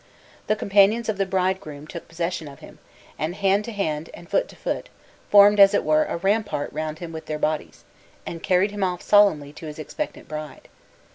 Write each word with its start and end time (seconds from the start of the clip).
The 0.47 0.55
companions 0.55 1.09
of 1.09 1.19
the 1.19 1.27
bridegroom 1.27 1.85
took 1.85 2.07
possession 2.07 2.47
of 2.47 2.57
him, 2.57 2.79
and, 3.19 3.35
hand 3.35 3.63
to 3.65 3.71
hand 3.71 4.09
and 4.15 4.27
foot 4.27 4.47
to 4.47 4.55
foot, 4.55 4.89
formed 5.29 5.59
as 5.59 5.75
it 5.75 5.83
were 5.83 6.05
a 6.05 6.17
rampart 6.17 6.73
round 6.73 6.97
him 6.97 7.11
with 7.11 7.27
their 7.27 7.37
bodies, 7.37 7.83
and 8.25 8.41
carried 8.41 8.71
him 8.71 8.83
off 8.83 9.03
solemnly 9.03 9.53
to 9.53 9.67
his 9.67 9.77
expectant 9.77 10.27
bride. 10.27 10.69